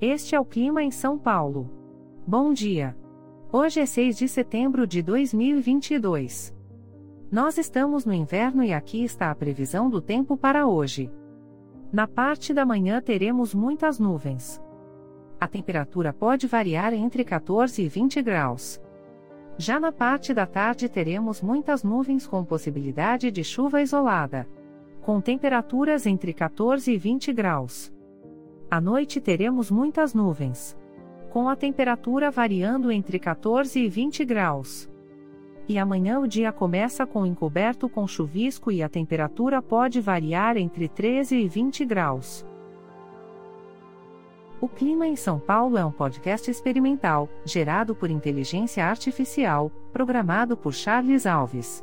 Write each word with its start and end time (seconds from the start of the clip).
Este 0.00 0.34
é 0.34 0.40
o 0.40 0.44
clima 0.44 0.82
em 0.82 0.90
São 0.90 1.16
Paulo. 1.16 1.70
Bom 2.26 2.52
dia. 2.52 2.94
Hoje 3.50 3.80
é 3.80 3.86
6 3.86 4.18
de 4.18 4.28
setembro 4.28 4.86
de 4.86 5.00
2022. 5.00 6.54
Nós 7.32 7.56
estamos 7.56 8.04
no 8.04 8.12
inverno 8.12 8.62
e 8.62 8.74
aqui 8.74 9.02
está 9.02 9.30
a 9.30 9.34
previsão 9.34 9.88
do 9.88 10.02
tempo 10.02 10.36
para 10.36 10.66
hoje. 10.66 11.10
Na 11.90 12.06
parte 12.06 12.52
da 12.52 12.66
manhã 12.66 13.00
teremos 13.00 13.54
muitas 13.54 13.98
nuvens. 13.98 14.62
A 15.40 15.48
temperatura 15.48 16.12
pode 16.12 16.46
variar 16.46 16.92
entre 16.92 17.24
14 17.24 17.80
e 17.80 17.88
20 17.88 18.20
graus. 18.20 18.78
Já 19.56 19.80
na 19.80 19.92
parte 19.92 20.34
da 20.34 20.44
tarde 20.44 20.90
teremos 20.90 21.40
muitas 21.40 21.82
nuvens 21.82 22.26
com 22.26 22.44
possibilidade 22.44 23.30
de 23.30 23.42
chuva 23.42 23.80
isolada. 23.80 24.46
Com 25.00 25.22
temperaturas 25.22 26.04
entre 26.04 26.34
14 26.34 26.92
e 26.92 26.98
20 26.98 27.32
graus. 27.32 27.95
À 28.76 28.80
noite 28.80 29.22
teremos 29.22 29.70
muitas 29.70 30.12
nuvens. 30.12 30.76
Com 31.30 31.48
a 31.48 31.56
temperatura 31.56 32.30
variando 32.30 32.92
entre 32.92 33.18
14 33.18 33.80
e 33.80 33.88
20 33.88 34.22
graus. 34.22 34.86
E 35.66 35.78
amanhã 35.78 36.20
o 36.20 36.28
dia 36.28 36.52
começa 36.52 37.06
com 37.06 37.24
encoberto 37.24 37.88
com 37.88 38.06
chuvisco 38.06 38.70
e 38.70 38.82
a 38.82 38.88
temperatura 38.90 39.62
pode 39.62 39.98
variar 39.98 40.58
entre 40.58 40.90
13 40.90 41.36
e 41.36 41.48
20 41.48 41.86
graus. 41.86 42.44
O 44.60 44.68
Clima 44.68 45.06
em 45.06 45.16
São 45.16 45.38
Paulo 45.38 45.78
é 45.78 45.84
um 45.86 45.90
podcast 45.90 46.50
experimental, 46.50 47.30
gerado 47.46 47.94
por 47.94 48.10
inteligência 48.10 48.84
artificial, 48.84 49.72
programado 49.90 50.54
por 50.54 50.74
Charles 50.74 51.24
Alves. 51.24 51.82